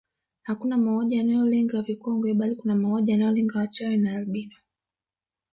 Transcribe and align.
Hakuna 0.41 0.77
mauaji 0.77 1.15
yanayolenga 1.15 1.81
vikongwe 1.81 2.33
bali 2.33 2.55
kuna 2.55 2.75
mauaji 2.75 3.11
yanayolenga 3.11 3.59
wachawi 3.59 3.97
na 3.97 4.15
albino 4.17 4.55